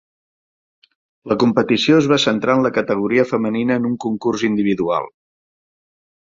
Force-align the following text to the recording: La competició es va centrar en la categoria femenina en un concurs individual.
La 1.31 1.37
competició 1.43 1.99
es 1.99 2.09
va 2.13 2.19
centrar 2.25 2.57
en 2.61 2.67
la 2.69 2.73
categoria 2.79 3.29
femenina 3.35 3.79
en 3.83 3.87
un 3.93 4.01
concurs 4.09 4.49
individual. 4.51 5.09